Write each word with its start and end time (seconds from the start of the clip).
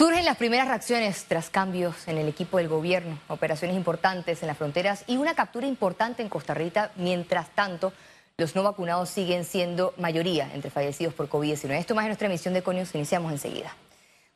Surgen 0.00 0.24
las 0.24 0.38
primeras 0.38 0.66
reacciones 0.66 1.26
tras 1.26 1.50
cambios 1.50 2.08
en 2.08 2.16
el 2.16 2.26
equipo 2.26 2.56
del 2.56 2.68
gobierno, 2.68 3.18
operaciones 3.28 3.76
importantes 3.76 4.40
en 4.40 4.48
las 4.48 4.56
fronteras 4.56 5.04
y 5.06 5.18
una 5.18 5.34
captura 5.34 5.66
importante 5.66 6.22
en 6.22 6.30
Costa 6.30 6.54
Rica. 6.54 6.90
Mientras 6.96 7.50
tanto, 7.50 7.92
los 8.38 8.56
no 8.56 8.62
vacunados 8.62 9.10
siguen 9.10 9.44
siendo 9.44 9.92
mayoría 9.98 10.50
entre 10.54 10.70
fallecidos 10.70 11.12
por 11.12 11.28
COVID-19. 11.28 11.72
Esto 11.72 11.94
más 11.94 12.04
en 12.04 12.08
nuestra 12.08 12.28
emisión 12.28 12.54
de 12.54 12.62
Conius, 12.62 12.94
iniciamos 12.94 13.30
enseguida. 13.30 13.76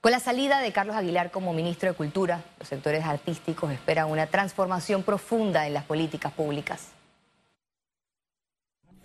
Con 0.03 0.13
la 0.13 0.21
salida 0.21 0.61
de 0.61 0.71
Carlos 0.71 0.97
Aguilar 0.97 1.31
como 1.31 1.55
ministro 1.55 1.89
de 1.89 1.97
Cultura, 1.97 2.43
los 2.59 2.69
sectores 2.69 3.03
artísticos 3.03 3.73
esperan 3.73 4.11
una 4.11 4.27
transformación 4.27 5.03
profunda 5.03 5.67
en 5.67 5.73
las 5.73 5.85
políticas 5.85 6.35
públicas. 6.35 6.89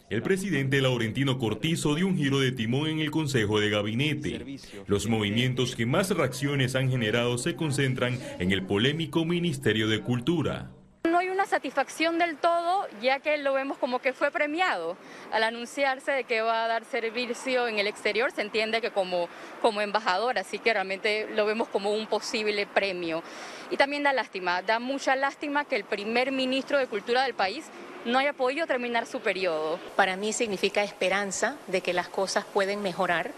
El 0.09 0.23
presidente 0.23 0.81
Laurentino 0.81 1.37
Cortizo 1.37 1.93
dio 1.93 2.07
un 2.07 2.17
giro 2.17 2.39
de 2.39 2.51
timón 2.51 2.89
en 2.89 2.99
el 2.99 3.11
Consejo 3.11 3.59
de 3.59 3.69
Gabinete. 3.69 4.43
Los 4.87 5.05
movimientos 5.05 5.75
que 5.75 5.85
más 5.85 6.09
reacciones 6.09 6.73
han 6.73 6.89
generado 6.89 7.37
se 7.37 7.55
concentran 7.55 8.17
en 8.39 8.51
el 8.51 8.63
polémico 8.65 9.23
Ministerio 9.23 9.87
de 9.87 10.01
Cultura. 10.01 10.71
No 11.03 11.19
hay 11.19 11.29
una 11.29 11.45
satisfacción 11.45 12.17
del 12.17 12.37
todo, 12.37 12.87
ya 13.03 13.19
que 13.19 13.37
lo 13.37 13.53
vemos 13.53 13.77
como 13.77 13.99
que 13.99 14.11
fue 14.11 14.31
premiado. 14.31 14.97
Al 15.31 15.43
anunciarse 15.43 16.11
de 16.11 16.23
que 16.23 16.41
va 16.41 16.65
a 16.65 16.67
dar 16.67 16.85
servicio 16.85 17.67
en 17.67 17.77
el 17.77 17.85
exterior, 17.85 18.31
se 18.31 18.41
entiende 18.41 18.81
que 18.81 18.89
como, 18.89 19.29
como 19.61 19.79
embajador, 19.79 20.39
así 20.39 20.57
que 20.57 20.73
realmente 20.73 21.27
lo 21.35 21.45
vemos 21.45 21.67
como 21.67 21.93
un 21.93 22.07
posible 22.07 22.65
premio. 22.65 23.21
Y 23.69 23.77
también 23.77 24.01
da 24.01 24.11
lástima, 24.11 24.63
da 24.63 24.79
mucha 24.79 25.15
lástima 25.15 25.65
que 25.65 25.75
el 25.75 25.83
primer 25.83 26.31
ministro 26.31 26.79
de 26.79 26.87
Cultura 26.87 27.23
del 27.23 27.35
país 27.35 27.69
no 28.05 28.19
haya 28.19 28.33
podido 28.33 28.67
terminar 28.67 29.05
su 29.05 29.19
periodo. 29.19 29.79
Para 29.95 30.15
mí 30.15 30.33
significa 30.33 30.83
esperanza 30.83 31.57
de 31.67 31.81
que 31.81 31.93
las 31.93 32.09
cosas 32.09 32.45
pueden 32.45 32.81
mejorar. 32.81 33.31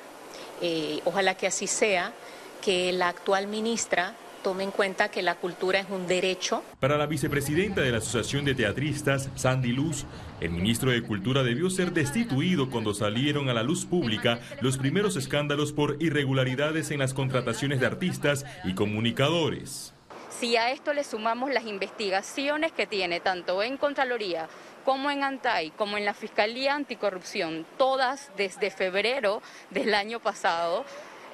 Eh, 0.61 1.01
ojalá 1.05 1.35
que 1.35 1.47
así 1.47 1.67
sea, 1.67 2.13
que 2.61 2.91
la 2.91 3.09
actual 3.09 3.47
ministra 3.47 4.15
tome 4.43 4.63
en 4.63 4.71
cuenta 4.71 5.09
que 5.09 5.21
la 5.21 5.35
cultura 5.35 5.79
es 5.79 5.89
un 5.89 6.07
derecho. 6.07 6.63
Para 6.79 6.97
la 6.97 7.05
vicepresidenta 7.05 7.81
de 7.81 7.91
la 7.91 7.99
Asociación 7.99 8.45
de 8.45 8.55
Teatristas, 8.55 9.29
Sandy 9.35 9.71
Luz, 9.71 10.05
el 10.39 10.49
ministro 10.51 10.91
de 10.91 11.01
Cultura 11.03 11.43
debió 11.43 11.69
ser 11.69 11.91
destituido 11.91 12.69
cuando 12.69 12.93
salieron 12.93 13.49
a 13.49 13.53
la 13.53 13.63
luz 13.63 13.85
pública 13.85 14.39
los 14.61 14.77
primeros 14.77 15.15
escándalos 15.15 15.73
por 15.73 15.97
irregularidades 15.99 16.91
en 16.91 16.99
las 16.99 17.13
contrataciones 17.13 17.79
de 17.79 17.85
artistas 17.85 18.45
y 18.63 18.73
comunicadores. 18.73 19.93
Si 20.39 20.55
a 20.55 20.71
esto 20.71 20.93
le 20.93 21.03
sumamos 21.03 21.51
las 21.51 21.65
investigaciones 21.65 22.71
que 22.71 22.87
tiene 22.87 23.19
tanto 23.19 23.61
en 23.61 23.77
Contraloría 23.77 24.47
como 24.85 25.11
en 25.11 25.23
ANTAI, 25.23 25.71
como 25.71 25.97
en 25.97 26.05
la 26.05 26.13
Fiscalía 26.13 26.73
Anticorrupción, 26.73 27.65
todas 27.77 28.31
desde 28.37 28.71
febrero 28.71 29.41
del 29.69 29.93
año 29.93 30.19
pasado, 30.19 30.85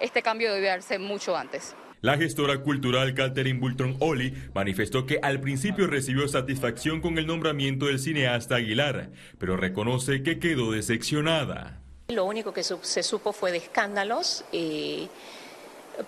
este 0.02 0.22
cambio 0.22 0.54
debe 0.54 0.67
darse 0.67 1.00
mucho 1.00 1.38
antes. 1.38 1.76
La 2.02 2.17
gestora 2.17 2.62
cultural 2.62 3.14
Catherine 3.14 3.59
Bulton 3.59 3.98
Oli 4.00 4.34
manifestó 4.54 5.06
que 5.06 5.20
al 5.22 5.39
principio 5.39 5.88
recibió 5.88 6.28
satisfacción 6.28 7.02
con 7.02 7.17
el 7.17 7.26
nombramiento 7.26 7.86
del 7.86 8.00
cineasta 8.00 8.56
Aguilar, 8.56 9.09
pero 9.39 9.58
reconoce 9.58 10.22
que 10.22 10.38
quedó 10.38 10.72
decepcionada. 10.72 11.82
Lo 12.09 12.26
único 12.26 12.54
que 12.54 12.64
se 12.64 13.04
supo 13.04 13.34
fue 13.34 13.52
de 13.52 13.58
escándalos, 13.58 14.45
eh, 14.52 15.08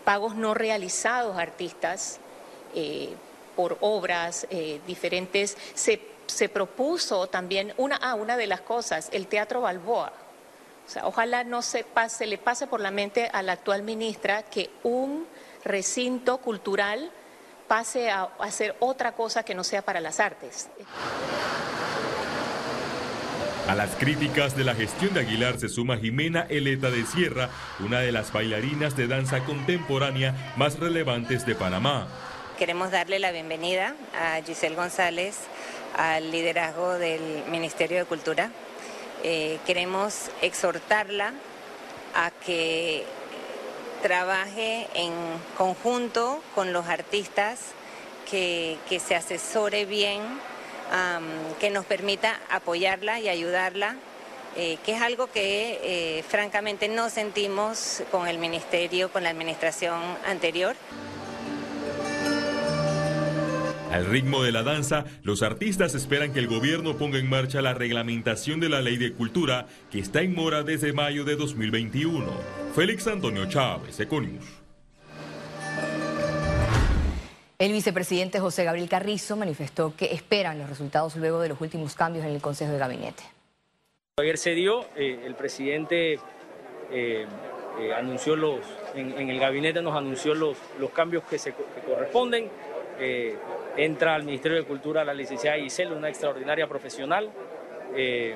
pagos 0.03 0.35
no 0.35 0.53
realizados 0.53 1.37
a 1.37 1.41
artistas, 1.41 2.19
eh, 2.75 3.09
por 3.55 3.77
obras 3.81 4.47
eh, 4.49 4.79
diferentes. 4.87 5.57
Se, 5.73 6.01
se, 6.27 6.49
propuso 6.49 7.27
también 7.27 7.73
una, 7.77 7.97
ah, 7.97 8.15
una 8.15 8.37
de 8.37 8.47
las 8.47 8.61
cosas, 8.61 9.09
el 9.11 9.27
Teatro 9.27 9.61
Balboa. 9.61 10.13
Ojalá 11.03 11.43
no 11.43 11.61
se 11.61 11.83
pase, 11.83 12.25
le 12.25 12.37
pase 12.37 12.65
por 12.65 12.79
la 12.79 12.89
mente 12.89 13.29
a 13.31 13.43
la 13.43 13.53
actual 13.53 13.83
ministra 13.83 14.43
que 14.43 14.71
un 14.83 15.27
recinto 15.63 16.37
cultural 16.37 17.11
pase 17.67 18.09
a 18.09 18.29
hacer 18.39 18.75
otra 18.79 19.11
cosa 19.11 19.43
que 19.43 19.53
no 19.53 19.63
sea 19.63 19.83
para 19.83 20.01
las 20.01 20.19
artes. 20.19 20.69
A 23.67 23.75
las 23.75 23.91
críticas 23.91 24.57
de 24.57 24.63
la 24.63 24.73
gestión 24.73 25.13
de 25.13 25.19
Aguilar 25.19 25.59
se 25.59 25.69
suma 25.69 25.97
Jimena 25.97 26.47
Eleta 26.49 26.89
de 26.89 27.05
Sierra, 27.05 27.49
una 27.79 27.99
de 27.99 28.11
las 28.11 28.33
bailarinas 28.33 28.97
de 28.97 29.07
danza 29.07 29.41
contemporánea 29.41 30.53
más 30.57 30.79
relevantes 30.79 31.45
de 31.45 31.53
Panamá. 31.53 32.07
Queremos 32.59 32.91
darle 32.91 33.19
la 33.19 33.31
bienvenida 33.31 33.95
a 34.13 34.41
Giselle 34.45 34.75
González 34.75 35.37
al 35.95 36.29
liderazgo 36.29 36.95
del 36.95 37.45
Ministerio 37.49 37.99
de 37.99 38.03
Cultura. 38.03 38.51
Eh, 39.23 39.59
queremos 39.65 40.29
exhortarla 40.41 41.31
a 42.15 42.31
que 42.45 43.05
trabaje 44.03 44.89
en 44.93 45.13
conjunto 45.57 46.43
con 46.53 46.73
los 46.73 46.87
artistas, 46.87 47.61
que, 48.29 48.77
se 48.89 49.15
asesore 49.15 49.85
bien, 49.85 50.21
que 51.61 51.69
nos 51.69 51.85
permita 51.85 52.41
apoyarla 52.49 53.21
y 53.21 53.29
ayudarla, 53.29 53.95
eh, 54.57 54.77
que 54.85 54.95
es 54.95 55.01
algo 55.01 55.27
que 55.27 55.79
eh, 55.81 56.23
francamente 56.23 56.89
no 56.89 57.09
sentimos 57.09 58.03
con 58.11 58.27
el 58.27 58.37
Ministerio, 58.37 59.13
con 59.13 59.23
la 59.23 59.29
administración 59.29 60.01
anterior. 60.27 60.75
Al 63.91 64.05
ritmo 64.05 64.43
de 64.43 64.51
la 64.51 64.61
danza, 64.61 65.05
los 65.23 65.41
artistas 65.41 65.95
esperan 65.95 66.31
que 66.31 66.37
el 66.37 66.47
gobierno 66.47 66.95
ponga 66.95 67.17
en 67.17 67.27
marcha 67.27 67.59
la 67.63 67.73
reglamentación 67.73 68.59
de 68.59 68.69
la 68.69 68.81
ley 68.81 68.97
de 68.97 69.13
cultura 69.13 69.65
que 69.89 69.97
está 69.97 70.21
en 70.21 70.35
mora 70.35 70.61
desde 70.61 70.93
mayo 70.93 71.25
de 71.25 71.35
2021. 71.35 72.31
Félix 72.75 73.07
Antonio 73.07 73.49
Chávez, 73.49 73.99
Econius. 73.99 74.45
El 77.57 77.71
vicepresidente 77.71 78.39
José 78.39 78.63
Gabriel 78.63 78.87
Carrizo 78.87 79.35
manifestó 79.35 79.95
que 79.97 80.13
esperan 80.13 80.59
los 80.59 80.69
resultados 80.69 81.15
luego 81.15 81.39
de 81.39 81.49
los 81.49 81.59
últimos 81.59 81.95
cambios 81.95 82.25
en 82.25 82.31
el 82.31 82.41
Consejo 82.41 82.71
de 82.71 82.77
Gabinete. 82.77 83.23
Ayer 84.19 84.37
se 84.37 84.53
dio, 84.53 84.85
eh, 84.95 85.23
el 85.25 85.33
presidente 85.33 86.13
eh, 86.13 86.19
eh, 86.91 87.93
anunció 87.97 88.35
los, 88.35 88.59
en, 88.93 89.29
el 89.29 89.39
gabinete 89.39 89.81
nos 89.81 89.95
anunció 89.95 90.35
los, 90.35 90.57
los 90.79 90.91
cambios 90.91 91.23
que, 91.23 91.39
se, 91.39 91.53
que 91.53 91.81
corresponden 91.87 92.49
entra 93.79 94.15
al 94.15 94.23
Ministerio 94.23 94.57
de 94.57 94.65
Cultura 94.65 95.03
la 95.05 95.13
licenciada 95.13 95.57
Giselle, 95.57 95.95
una 95.95 96.09
extraordinaria 96.09 96.67
profesional, 96.67 97.29
eh, 97.95 98.35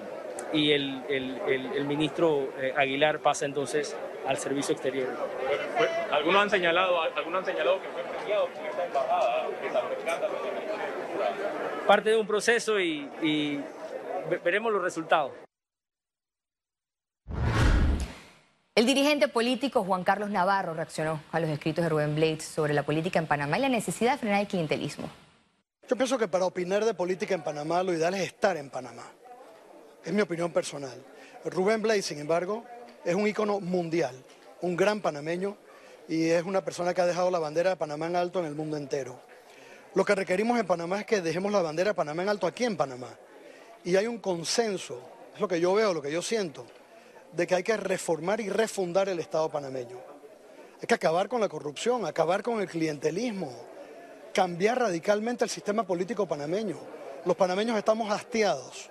y 0.52 0.72
el, 0.72 1.86
ministro 1.86 2.50
eh, 2.58 2.74
Aguilar 2.76 3.20
pasa 3.20 3.46
entonces 3.46 3.96
al 4.26 4.38
servicio 4.38 4.74
exterior. 4.74 5.10
algunos, 6.12 6.42
han 6.42 6.50
señalado, 6.50 7.02
algunos 7.02 7.40
han 7.40 7.46
señalado 7.46 7.82
que 7.82 7.90
fue 7.90 8.04
premiado 8.04 8.48
por 8.48 8.66
esta 8.66 8.86
embajada, 8.86 9.48
Parte 11.86 12.12
de 12.12 12.16
un 12.16 12.26
proceso 12.26 12.80
y, 12.80 13.10
y 13.22 13.60
veremos 14.44 14.72
los 14.72 14.82
resultados. 14.82 15.34
El 18.76 18.86
dirigente 18.86 19.28
político 19.28 19.84
Juan 19.84 20.04
Carlos 20.04 20.30
Navarro 20.30 20.74
reaccionó 20.74 21.22
a 21.32 21.40
los 21.40 21.50
escritos 21.50 21.84
de 21.84 21.90
Rubén 21.90 22.16
Blades 22.16 22.44
sobre 22.44 22.74
la 22.74 22.84
política 22.84 23.20
en 23.20 23.28
Panamá 23.28 23.60
y 23.60 23.62
la 23.62 23.70
necesidad 23.70 24.14
de 24.14 24.18
frenar 24.18 24.42
el 24.42 24.48
clientelismo. 24.48 25.10
Yo 25.94 25.98
pienso 25.98 26.18
que 26.18 26.28
para 26.28 26.48
opinar 26.48 26.84
de 26.84 26.96
política 26.96 27.36
en 27.36 27.44
Panamá 27.44 27.84
lo 27.84 27.94
ideal 27.94 28.16
es 28.16 28.22
estar 28.22 28.58
en 28.58 28.72
Panamá. 28.72 29.04
Es 30.04 30.12
mi 30.12 30.22
opinión 30.24 30.52
personal. 30.52 31.00
Rubén 31.46 31.84
Blades, 31.84 32.08
sin 32.08 32.18
embargo, 32.18 32.66
es 33.06 33.14
un 33.14 33.28
ícono 33.28 33.60
mundial, 33.60 34.16
un 34.62 34.76
gran 34.76 35.02
panameño 35.02 35.56
y 36.10 36.30
es 36.30 36.44
una 36.46 36.66
persona 36.66 36.96
que 36.96 37.02
ha 37.02 37.06
dejado 37.06 37.30
la 37.30 37.38
bandera 37.38 37.70
de 37.70 37.76
Panamá 37.76 38.08
en 38.08 38.16
alto 38.16 38.40
en 38.40 38.46
el 38.46 38.56
mundo 38.56 38.76
entero. 38.76 39.20
Lo 39.94 40.04
que 40.04 40.16
requerimos 40.16 40.60
en 40.60 40.66
Panamá 40.66 41.02
es 41.02 41.06
que 41.06 41.22
dejemos 41.22 41.52
la 41.52 41.62
bandera 41.62 41.92
de 41.92 41.94
Panamá 41.94 42.24
en 42.24 42.30
alto 42.30 42.48
aquí 42.48 42.64
en 42.64 42.76
Panamá. 42.76 43.10
Y 43.84 43.96
hay 43.96 44.08
un 44.08 44.18
consenso, 44.18 45.00
es 45.36 45.40
lo 45.40 45.48
que 45.48 45.60
yo 45.60 45.76
veo, 45.76 45.94
lo 45.94 46.02
que 46.02 46.12
yo 46.12 46.24
siento, 46.24 46.66
de 47.34 47.46
que 47.46 47.54
hay 47.54 47.64
que 47.64 47.78
reformar 47.78 48.42
y 48.42 48.50
refundar 48.50 49.10
el 49.10 49.20
Estado 49.20 49.48
panameño. 49.48 50.00
Hay 50.82 50.88
que 50.88 50.96
acabar 50.96 51.30
con 51.30 51.40
la 51.40 51.50
corrupción, 51.50 52.04
acabar 52.08 52.42
con 52.42 52.62
el 52.62 52.68
clientelismo, 52.68 53.73
cambiar 54.34 54.80
radicalmente 54.80 55.44
el 55.44 55.50
sistema 55.50 55.84
político 55.84 56.28
panameño. 56.28 56.78
Los 57.26 57.38
panameños 57.38 57.78
estamos 57.78 58.12
hastiados 58.12 58.90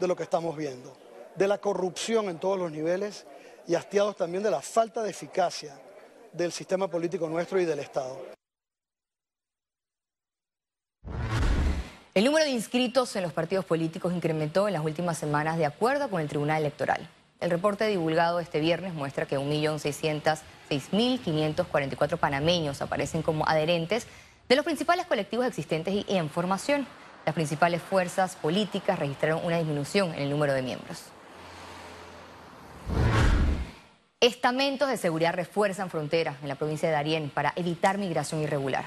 de 0.00 0.08
lo 0.08 0.16
que 0.16 0.24
estamos 0.24 0.56
viendo, 0.56 0.96
de 1.36 1.46
la 1.46 1.58
corrupción 1.58 2.28
en 2.28 2.38
todos 2.38 2.58
los 2.58 2.72
niveles 2.72 3.26
y 3.66 3.74
hastiados 3.74 4.16
también 4.16 4.42
de 4.42 4.50
la 4.50 4.62
falta 4.62 5.02
de 5.02 5.10
eficacia 5.10 5.78
del 6.32 6.50
sistema 6.52 6.88
político 6.88 7.28
nuestro 7.28 7.60
y 7.60 7.66
del 7.66 7.80
Estado. 7.80 8.18
El 12.14 12.24
número 12.24 12.46
de 12.46 12.50
inscritos 12.50 13.14
en 13.14 13.22
los 13.22 13.32
partidos 13.32 13.64
políticos 13.64 14.12
incrementó 14.12 14.66
en 14.66 14.74
las 14.74 14.84
últimas 14.84 15.18
semanas 15.18 15.56
de 15.56 15.66
acuerdo 15.66 16.10
con 16.10 16.20
el 16.20 16.28
Tribunal 16.28 16.62
Electoral. 16.62 17.08
El 17.38 17.50
reporte 17.50 17.86
divulgado 17.86 18.40
este 18.40 18.58
viernes 18.58 18.94
muestra 18.94 19.26
que 19.26 19.38
1.606.544 19.38 22.18
panameños 22.18 22.82
aparecen 22.82 23.22
como 23.22 23.46
adherentes 23.46 24.08
de 24.48 24.56
los 24.56 24.64
principales 24.64 25.06
colectivos 25.06 25.46
existentes 25.46 25.92
y 25.94 26.04
en 26.08 26.30
formación, 26.30 26.86
las 27.26 27.34
principales 27.34 27.82
fuerzas 27.82 28.36
políticas 28.36 28.98
registraron 28.98 29.44
una 29.44 29.58
disminución 29.58 30.14
en 30.14 30.22
el 30.22 30.30
número 30.30 30.54
de 30.54 30.62
miembros. 30.62 31.02
Estamentos 34.20 34.88
de 34.88 34.96
seguridad 34.96 35.34
refuerzan 35.34 35.90
fronteras 35.90 36.36
en 36.42 36.48
la 36.48 36.54
provincia 36.54 36.88
de 36.88 36.94
Darién 36.94 37.30
para 37.30 37.52
evitar 37.54 37.98
migración 37.98 38.42
irregular. 38.42 38.86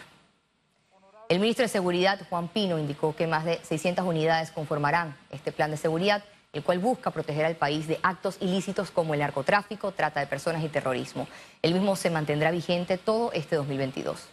El 1.30 1.40
ministro 1.40 1.64
de 1.64 1.70
Seguridad, 1.70 2.20
Juan 2.30 2.50
Pino, 2.50 2.78
indicó 2.78 3.16
que 3.16 3.28
más 3.28 3.46
de 3.46 3.62
600 3.64 4.04
unidades 4.06 4.52
conformarán 4.52 5.16
este 5.30 5.54
plan 5.54 5.72
de 5.72 5.78
seguridad, 5.78 6.24
el 6.52 6.64
cual 6.64 6.80
busca 6.80 7.12
proteger 7.12 7.46
al 7.46 7.56
país 7.56 7.88
de 7.88 8.00
actos 8.04 8.36
ilícitos 8.42 8.92
como 8.92 9.14
el 9.14 9.22
narcotráfico, 9.22 9.94
trata 9.94 10.20
de 10.20 10.28
personas 10.28 10.62
y 10.66 10.68
terrorismo. 10.68 11.30
El 11.62 11.74
mismo 11.74 11.96
se 11.96 12.10
mantendrá 12.10 12.52
vigente 12.52 12.98
todo 12.98 13.32
este 13.32 13.56
2022. 13.56 14.28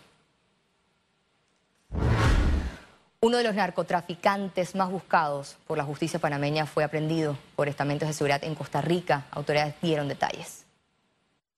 Uno 3.20 3.38
de 3.38 3.43
los 3.43 3.56
narcotraficantes 3.56 4.76
más 4.76 4.93
buscados 4.93 5.59
por 5.67 5.76
la 5.76 5.82
justicia 5.82 6.20
panameña 6.20 6.67
fue 6.67 6.85
aprendido 6.85 7.37
por 7.56 7.67
estamentos 7.67 8.06
de 8.06 8.15
seguridad 8.15 8.44
en 8.44 8.55
Costa 8.55 8.81
Rica. 8.81 9.25
Autoridades 9.32 9.75
dieron 9.82 10.06
detalles. 10.06 10.65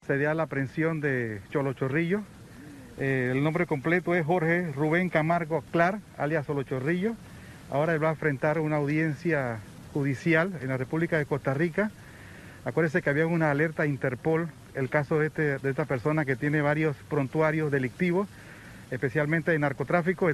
Se 0.06 0.16
dio 0.16 0.32
la 0.32 0.44
aprehensión 0.44 1.02
de 1.02 1.42
Cholo 1.50 1.74
Chorrillo. 1.74 2.22
Eh, 2.98 3.28
el 3.32 3.44
nombre 3.44 3.66
completo 3.66 4.14
es 4.14 4.24
Jorge 4.24 4.72
Rubén 4.72 5.10
Camargo 5.10 5.62
Clar, 5.70 5.98
alias 6.16 6.46
Cholo 6.46 6.62
Chorrillo. 6.62 7.14
Ahora 7.70 7.92
él 7.92 8.02
va 8.02 8.08
a 8.08 8.12
enfrentar 8.12 8.58
una 8.58 8.76
audiencia 8.76 9.60
judicial 9.92 10.58
en 10.62 10.68
la 10.68 10.78
República 10.78 11.18
de 11.18 11.26
Costa 11.26 11.52
Rica. 11.52 11.90
Acuérdese 12.64 13.02
que 13.02 13.10
había 13.10 13.26
una 13.26 13.50
alerta 13.50 13.82
a 13.82 13.86
Interpol, 13.86 14.48
el 14.72 14.88
caso 14.88 15.20
este, 15.20 15.58
de 15.58 15.68
esta 15.68 15.84
persona 15.84 16.24
que 16.24 16.36
tiene 16.36 16.62
varios 16.62 16.96
prontuarios 17.10 17.70
delictivos, 17.70 18.28
especialmente 18.90 19.50
de 19.50 19.58
narcotráfico. 19.58 20.30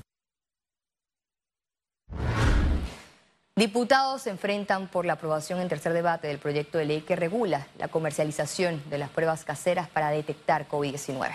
Diputados 3.59 4.21
se 4.21 4.29
enfrentan 4.29 4.87
por 4.87 5.07
la 5.07 5.15
aprobación 5.15 5.61
en 5.61 5.69
tercer 5.69 5.95
debate 5.95 6.29
del 6.29 6.37
proyecto 6.37 6.77
de 6.77 6.85
ley 6.85 7.01
que 7.01 7.17
regula 7.17 7.67
la 7.79 7.89
comercialización 7.89 8.83
de 8.91 8.99
las 8.99 9.09
pruebas 9.09 9.47
caseras 9.47 9.89
para 9.89 10.11
detectar 10.11 10.69
COVID-19. 10.69 11.31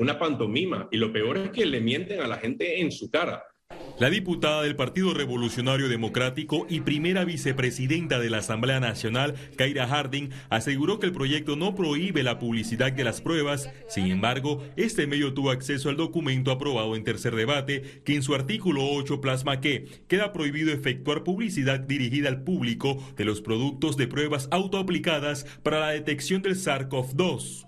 Una 0.00 0.18
pantomima 0.18 0.88
y 0.90 0.96
lo 0.96 1.12
peor 1.12 1.38
es 1.38 1.50
que 1.50 1.64
le 1.64 1.80
mienten 1.80 2.20
a 2.22 2.26
la 2.26 2.38
gente 2.38 2.80
en 2.80 2.90
su 2.90 3.08
cara. 3.08 3.44
La 4.00 4.10
diputada 4.10 4.62
del 4.62 4.76
Partido 4.76 5.12
Revolucionario 5.12 5.88
Democrático 5.88 6.68
y 6.70 6.82
primera 6.82 7.24
vicepresidenta 7.24 8.20
de 8.20 8.30
la 8.30 8.38
Asamblea 8.38 8.78
Nacional, 8.78 9.34
Kaira 9.56 9.88
Harding, 9.88 10.30
aseguró 10.50 11.00
que 11.00 11.06
el 11.06 11.12
proyecto 11.12 11.56
no 11.56 11.74
prohíbe 11.74 12.22
la 12.22 12.38
publicidad 12.38 12.92
de 12.92 13.02
las 13.02 13.20
pruebas. 13.20 13.68
Sin 13.88 14.06
embargo, 14.06 14.64
este 14.76 15.08
medio 15.08 15.34
tuvo 15.34 15.50
acceso 15.50 15.88
al 15.88 15.96
documento 15.96 16.52
aprobado 16.52 16.94
en 16.94 17.02
tercer 17.02 17.34
debate, 17.34 18.02
que 18.04 18.14
en 18.14 18.22
su 18.22 18.36
artículo 18.36 18.88
8 18.88 19.20
plasma 19.20 19.60
que 19.60 19.86
queda 20.06 20.32
prohibido 20.32 20.72
efectuar 20.72 21.24
publicidad 21.24 21.80
dirigida 21.80 22.28
al 22.28 22.44
público 22.44 23.04
de 23.16 23.24
los 23.24 23.40
productos 23.40 23.96
de 23.96 24.06
pruebas 24.06 24.46
autoaplicadas 24.52 25.44
para 25.64 25.80
la 25.80 25.88
detección 25.88 26.40
del 26.40 26.54
SARS-CoV-2. 26.54 27.67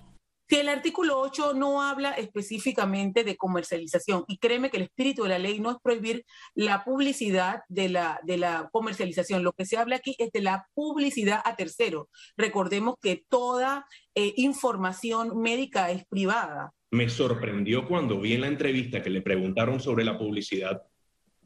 Si 0.50 0.56
el 0.56 0.69
artículo 0.69 1.20
8 1.20 1.55
no 1.55 1.81
habla 1.81 2.11
específicamente 2.11 3.23
de 3.23 3.37
comercialización, 3.37 4.25
y 4.26 4.38
créeme 4.38 4.69
que 4.69 4.79
el 4.79 4.82
espíritu 4.82 5.23
de 5.23 5.29
la 5.29 5.38
ley 5.38 5.61
no 5.61 5.70
es 5.70 5.76
prohibir 5.81 6.25
la 6.56 6.82
publicidad 6.82 7.61
de 7.69 7.88
la, 7.88 8.19
de 8.25 8.37
la 8.37 8.69
comercialización, 8.73 9.44
lo 9.44 9.52
que 9.52 9.64
se 9.64 9.76
habla 9.76 9.94
aquí 9.94 10.17
es 10.19 10.32
de 10.32 10.41
la 10.41 10.67
publicidad 10.75 11.41
a 11.44 11.55
tercero. 11.55 12.08
Recordemos 12.37 12.97
que 13.00 13.23
toda 13.29 13.87
eh, 14.17 14.32
información 14.38 15.41
médica 15.41 15.93
es 15.93 16.05
privada. 16.06 16.73
Me 16.91 17.08
sorprendió 17.08 17.87
cuando 17.87 18.20
vi 18.20 18.32
en 18.32 18.41
la 18.41 18.49
entrevista 18.49 19.05
que 19.05 19.11
le 19.11 19.23
preguntaron 19.23 19.79
sobre 19.79 20.05
la 20.05 20.19
publicidad 20.19 20.82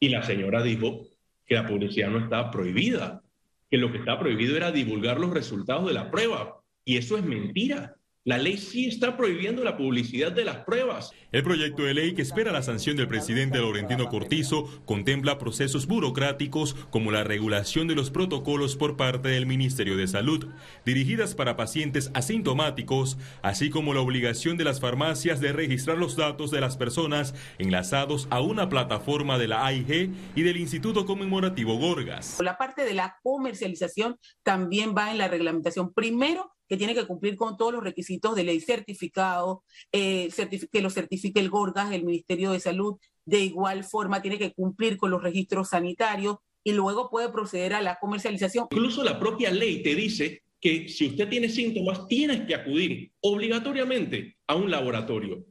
y 0.00 0.08
la 0.08 0.22
señora 0.22 0.62
dijo 0.62 1.02
que 1.44 1.56
la 1.56 1.66
publicidad 1.66 2.08
no 2.08 2.20
estaba 2.20 2.50
prohibida, 2.50 3.22
que 3.70 3.76
lo 3.76 3.92
que 3.92 3.98
está 3.98 4.18
prohibido 4.18 4.56
era 4.56 4.72
divulgar 4.72 5.20
los 5.20 5.34
resultados 5.34 5.88
de 5.88 5.92
la 5.92 6.10
prueba. 6.10 6.62
Y 6.86 6.96
eso 6.96 7.18
es 7.18 7.24
mentira. 7.24 7.96
La 8.26 8.38
ley 8.38 8.56
sí 8.56 8.86
está 8.86 9.18
prohibiendo 9.18 9.62
la 9.64 9.76
publicidad 9.76 10.32
de 10.32 10.46
las 10.46 10.64
pruebas. 10.64 11.12
El 11.30 11.42
proyecto 11.42 11.82
de 11.82 11.92
ley 11.92 12.14
que 12.14 12.22
espera 12.22 12.52
la 12.52 12.62
sanción 12.62 12.96
del 12.96 13.06
presidente 13.06 13.58
Laurentino 13.58 14.08
Cortizo 14.08 14.64
contempla 14.86 15.36
procesos 15.36 15.86
burocráticos 15.86 16.72
como 16.88 17.10
la 17.10 17.22
regulación 17.22 17.86
de 17.86 17.94
los 17.94 18.10
protocolos 18.10 18.76
por 18.76 18.96
parte 18.96 19.28
del 19.28 19.44
Ministerio 19.44 19.98
de 19.98 20.08
Salud, 20.08 20.46
dirigidas 20.86 21.34
para 21.34 21.58
pacientes 21.58 22.10
asintomáticos, 22.14 23.18
así 23.42 23.68
como 23.68 23.92
la 23.92 24.00
obligación 24.00 24.56
de 24.56 24.64
las 24.64 24.80
farmacias 24.80 25.38
de 25.40 25.52
registrar 25.52 25.98
los 25.98 26.16
datos 26.16 26.50
de 26.50 26.62
las 26.62 26.78
personas 26.78 27.34
enlazados 27.58 28.26
a 28.30 28.40
una 28.40 28.70
plataforma 28.70 29.36
de 29.36 29.48
la 29.48 29.66
AIG 29.66 30.12
y 30.34 30.42
del 30.42 30.56
Instituto 30.56 31.04
Conmemorativo 31.04 31.76
Gorgas. 31.76 32.40
La 32.40 32.56
parte 32.56 32.86
de 32.86 32.94
la 32.94 33.18
comercialización 33.22 34.16
también 34.42 34.94
va 34.96 35.10
en 35.10 35.18
la 35.18 35.28
reglamentación. 35.28 35.92
Primero, 35.92 36.54
que 36.68 36.76
tiene 36.76 36.94
que 36.94 37.06
cumplir 37.06 37.36
con 37.36 37.56
todos 37.56 37.72
los 37.72 37.84
requisitos 37.84 38.34
de 38.34 38.44
ley 38.44 38.60
certificado, 38.60 39.62
eh, 39.92 40.30
que 40.72 40.82
lo 40.82 40.90
certifique 40.90 41.40
el 41.40 41.50
GORGAS, 41.50 41.92
el 41.92 42.04
Ministerio 42.04 42.52
de 42.52 42.60
Salud, 42.60 42.96
de 43.24 43.40
igual 43.40 43.84
forma 43.84 44.22
tiene 44.22 44.38
que 44.38 44.52
cumplir 44.52 44.96
con 44.96 45.10
los 45.10 45.22
registros 45.22 45.70
sanitarios 45.70 46.36
y 46.62 46.72
luego 46.72 47.10
puede 47.10 47.28
proceder 47.28 47.74
a 47.74 47.82
la 47.82 47.98
comercialización. 48.00 48.68
Incluso 48.70 49.04
la 49.04 49.18
propia 49.18 49.50
ley 49.50 49.82
te 49.82 49.94
dice 49.94 50.42
que 50.60 50.88
si 50.88 51.08
usted 51.08 51.28
tiene 51.28 51.48
síntomas, 51.48 52.06
tienes 52.08 52.46
que 52.46 52.54
acudir 52.54 53.12
obligatoriamente 53.20 54.36
a 54.46 54.54
un 54.54 54.70
laboratorio. 54.70 55.44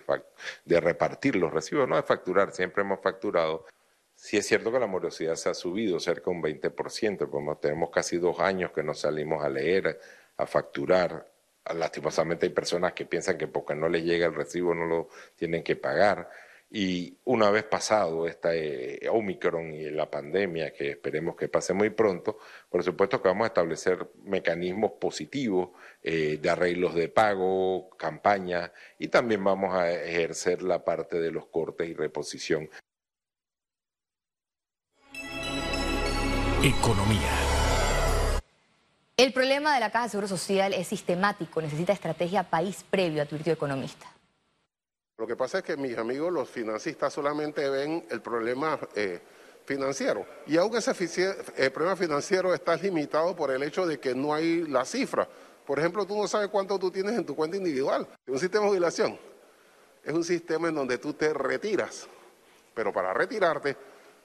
de 0.65 0.79
repartir 0.79 1.35
los 1.35 1.51
recibos, 1.51 1.89
no 1.89 1.95
de 1.95 2.03
facturar, 2.03 2.51
siempre 2.51 2.83
hemos 2.83 2.99
facturado. 3.01 3.65
Sí 4.13 4.37
es 4.37 4.45
cierto 4.45 4.71
que 4.71 4.77
la 4.77 4.85
morosidad 4.85 5.33
se 5.33 5.49
ha 5.49 5.55
subido 5.55 5.99
cerca 5.99 6.29
de 6.29 6.37
un 6.37 6.43
20%, 6.43 7.27
como 7.27 7.57
tenemos 7.57 7.89
casi 7.89 8.19
dos 8.19 8.39
años 8.39 8.71
que 8.71 8.83
no 8.83 8.93
salimos 8.93 9.43
a 9.43 9.49
leer, 9.49 9.99
a 10.37 10.45
facturar, 10.45 11.25
lastimosamente 11.73 12.47
hay 12.47 12.51
personas 12.51 12.93
que 12.93 13.05
piensan 13.05 13.37
que 13.37 13.47
porque 13.47 13.75
no 13.75 13.89
les 13.89 14.03
llega 14.03 14.27
el 14.27 14.35
recibo 14.35 14.73
no 14.73 14.85
lo 14.85 15.09
tienen 15.35 15.63
que 15.63 15.75
pagar. 15.75 16.29
Y 16.71 17.17
una 17.25 17.49
vez 17.49 17.63
pasado 17.63 18.27
esta 18.27 18.55
eh, 18.55 19.07
Omicron 19.09 19.73
y 19.73 19.89
la 19.89 20.09
pandemia, 20.09 20.71
que 20.71 20.91
esperemos 20.91 21.35
que 21.35 21.49
pase 21.49 21.73
muy 21.73 21.89
pronto, 21.89 22.37
por 22.69 22.83
supuesto 22.83 23.21
que 23.21 23.27
vamos 23.27 23.45
a 23.45 23.47
establecer 23.47 24.07
mecanismos 24.23 24.91
positivos 24.99 25.69
eh, 26.03 26.37
de 26.39 26.49
arreglos 26.49 26.93
de 26.93 27.09
pago, 27.09 27.89
campaña, 27.97 28.71
y 28.99 29.07
también 29.07 29.43
vamos 29.43 29.73
a 29.73 29.91
ejercer 29.91 30.61
la 30.61 30.85
parte 30.85 31.19
de 31.19 31.31
los 31.31 31.47
cortes 31.47 31.89
y 31.89 31.95
reposición. 31.95 32.69
Economía. 36.61 37.48
El 39.19 39.33
problema 39.33 39.73
de 39.73 39.81
la 39.81 39.91
Caja 39.91 40.05
de 40.05 40.11
Seguro 40.11 40.29
Social 40.29 40.73
es 40.73 40.87
sistemático, 40.87 41.61
necesita 41.61 41.91
estrategia 41.91 42.49
país 42.49 42.85
previo, 42.89 43.21
advirtió 43.21 43.51
economista. 43.51 44.09
Lo 45.17 45.27
que 45.27 45.35
pasa 45.35 45.57
es 45.57 45.65
que 45.65 45.75
mis 45.75 45.97
amigos 45.97 46.31
los 46.31 46.47
financistas 46.49 47.11
solamente 47.11 47.69
ven 47.69 48.05
el 48.09 48.21
problema 48.21 48.79
eh, 48.95 49.19
financiero 49.65 50.25
y 50.47 50.55
aún 50.55 50.73
ese 50.77 50.93
eh, 51.57 51.69
problema 51.69 51.97
financiero 51.97 52.53
está 52.53 52.77
limitado 52.77 53.35
por 53.35 53.51
el 53.51 53.61
hecho 53.63 53.85
de 53.85 53.99
que 53.99 54.15
no 54.15 54.33
hay 54.33 54.65
la 54.65 54.85
cifra. 54.85 55.27
Por 55.67 55.79
ejemplo, 55.79 56.05
tú 56.05 56.15
no 56.15 56.25
sabes 56.25 56.47
cuánto 56.47 56.79
tú 56.79 56.89
tienes 56.89 57.17
en 57.17 57.25
tu 57.25 57.35
cuenta 57.35 57.57
individual. 57.57 58.07
Un 58.25 58.39
sistema 58.39 58.63
de 58.63 58.69
jubilación. 58.69 59.19
Es 60.01 60.13
un 60.13 60.23
sistema 60.23 60.69
en 60.69 60.75
donde 60.75 60.97
tú 60.97 61.11
te 61.11 61.33
retiras, 61.33 62.07
pero 62.73 62.93
para 62.93 63.13
retirarte 63.13 63.75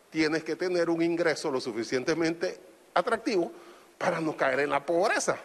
tienes 0.09 0.45
que 0.45 0.55
tener 0.55 0.89
un 0.89 1.03
ingreso 1.03 1.51
lo 1.51 1.61
suficientemente 1.61 2.61
atractivo 2.95 3.51
para 3.99 4.21
no 4.21 4.37
caer 4.37 4.61
en 4.61 4.71
la 4.71 4.85
pobreza. 4.85 5.39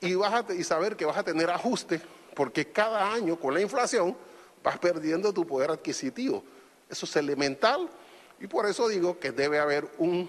Y, 0.00 0.14
y 0.14 0.64
saber 0.64 0.96
que 0.96 1.04
vas 1.04 1.16
a 1.16 1.22
tener 1.22 1.50
ajuste, 1.50 2.00
porque 2.34 2.70
cada 2.70 3.12
año 3.12 3.38
con 3.38 3.54
la 3.54 3.60
inflación 3.60 4.16
vas 4.62 4.78
perdiendo 4.78 5.32
tu 5.32 5.46
poder 5.46 5.70
adquisitivo. 5.70 6.42
Eso 6.88 7.06
es 7.06 7.16
elemental 7.16 7.88
y 8.40 8.46
por 8.46 8.66
eso 8.66 8.88
digo 8.88 9.18
que 9.18 9.32
debe 9.32 9.58
haber 9.58 9.88
una 9.98 10.28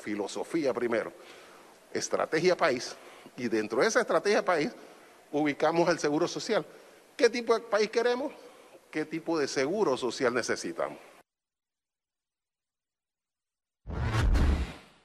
filosofía 0.00 0.74
primero, 0.74 1.12
estrategia 1.92 2.56
país, 2.56 2.94
y 3.36 3.48
dentro 3.48 3.80
de 3.80 3.88
esa 3.88 4.00
estrategia 4.00 4.44
país 4.44 4.70
ubicamos 5.32 5.88
el 5.88 5.98
seguro 5.98 6.28
social. 6.28 6.64
¿Qué 7.16 7.30
tipo 7.30 7.54
de 7.54 7.60
país 7.60 7.90
queremos? 7.90 8.32
¿Qué 8.90 9.04
tipo 9.04 9.38
de 9.38 9.48
seguro 9.48 9.96
social 9.96 10.34
necesitamos? 10.34 10.98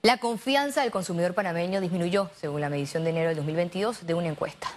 La 0.06 0.18
confianza 0.18 0.82
del 0.82 0.92
consumidor 0.92 1.34
panameño 1.34 1.80
disminuyó, 1.80 2.30
según 2.36 2.60
la 2.60 2.68
medición 2.68 3.06
de 3.06 3.12
enero 3.12 3.30
del 3.30 3.38
2022 3.38 4.06
de 4.06 4.14
una 4.14 4.28
encuesta. 4.28 4.68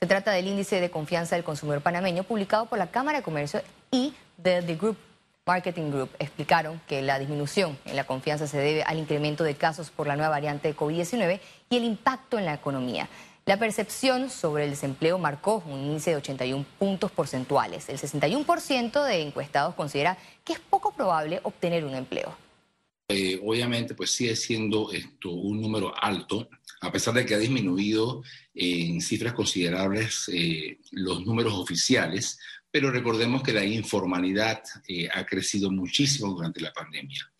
Se 0.00 0.06
trata 0.06 0.30
del 0.30 0.46
índice 0.46 0.80
de 0.80 0.90
confianza 0.90 1.36
del 1.36 1.44
consumidor 1.44 1.82
panameño 1.82 2.22
publicado 2.22 2.64
por 2.64 2.78
la 2.78 2.90
Cámara 2.90 3.18
de 3.18 3.22
Comercio 3.22 3.60
y 3.90 4.14
de 4.38 4.62
The 4.62 4.76
Group 4.76 4.96
Marketing 5.44 5.90
Group. 5.90 6.08
Explicaron 6.18 6.80
que 6.88 7.02
la 7.02 7.18
disminución 7.18 7.78
en 7.84 7.96
la 7.96 8.04
confianza 8.04 8.46
se 8.46 8.56
debe 8.56 8.82
al 8.82 8.98
incremento 8.98 9.44
de 9.44 9.56
casos 9.56 9.90
por 9.90 10.06
la 10.06 10.16
nueva 10.16 10.30
variante 10.30 10.68
de 10.68 10.74
COVID-19 10.74 11.38
y 11.68 11.76
el 11.76 11.84
impacto 11.84 12.38
en 12.38 12.46
la 12.46 12.54
economía. 12.54 13.10
La 13.44 13.58
percepción 13.58 14.30
sobre 14.30 14.64
el 14.64 14.70
desempleo 14.70 15.18
marcó 15.18 15.62
un 15.66 15.80
índice 15.80 16.12
de 16.12 16.16
81 16.16 16.64
puntos 16.78 17.10
porcentuales. 17.10 17.90
El 17.90 17.98
61% 17.98 19.04
de 19.04 19.20
encuestados 19.20 19.74
considera 19.74 20.16
que 20.44 20.54
es 20.54 20.60
poco 20.60 20.92
probable 20.92 21.40
obtener 21.42 21.84
un 21.84 21.94
empleo. 21.94 22.34
Eh, 23.12 23.40
obviamente 23.42 23.94
pues 23.94 24.12
sigue 24.12 24.36
siendo 24.36 24.92
esto 24.92 25.30
un 25.30 25.60
número 25.60 25.92
alto, 26.00 26.48
a 26.80 26.92
pesar 26.92 27.14
de 27.14 27.26
que 27.26 27.34
ha 27.34 27.38
disminuido 27.38 28.22
en 28.54 29.00
cifras 29.00 29.34
considerables 29.34 30.30
eh, 30.32 30.78
los 30.92 31.24
números 31.26 31.54
oficiales, 31.54 32.38
pero 32.70 32.90
recordemos 32.90 33.42
que 33.42 33.52
la 33.52 33.64
informalidad 33.64 34.62
eh, 34.86 35.08
ha 35.12 35.26
crecido 35.26 35.70
muchísimo 35.70 36.32
durante 36.32 36.60
la 36.60 36.72
pandemia. 36.72 37.30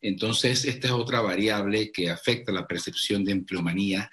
Entonces, 0.00 0.66
esta 0.66 0.88
es 0.88 0.92
otra 0.92 1.22
variable 1.22 1.90
que 1.90 2.10
afecta 2.10 2.52
la 2.52 2.66
percepción 2.66 3.24
de 3.24 3.32
empleomanía 3.32 4.10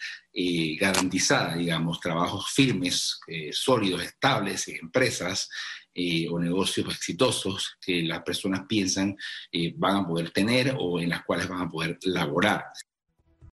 garantizada, 0.79 1.57
digamos, 1.57 1.99
trabajos 1.99 2.45
firmes, 2.55 3.19
sólidos, 3.51 4.01
estables 4.01 4.69
en 4.69 4.77
empresas, 4.77 5.49
eh, 5.93 6.27
o 6.29 6.39
negocios 6.39 6.87
exitosos 6.87 7.77
que 7.81 8.03
las 8.03 8.21
personas 8.23 8.61
piensan 8.67 9.17
eh, 9.51 9.73
van 9.75 9.97
a 9.97 10.07
poder 10.07 10.31
tener 10.31 10.75
o 10.79 10.99
en 10.99 11.09
las 11.09 11.23
cuales 11.23 11.47
van 11.47 11.61
a 11.61 11.69
poder 11.69 11.97
laborar. 12.03 12.65